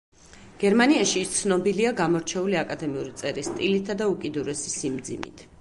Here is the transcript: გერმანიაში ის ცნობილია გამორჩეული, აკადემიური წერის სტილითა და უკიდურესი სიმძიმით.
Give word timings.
გერმანიაში 0.61 1.21
ის 1.25 1.35
ცნობილია 1.41 1.91
გამორჩეული, 2.01 2.57
აკადემიური 2.63 3.15
წერის 3.23 3.53
სტილითა 3.53 4.01
და 4.03 4.11
უკიდურესი 4.17 4.79
სიმძიმით. 4.79 5.49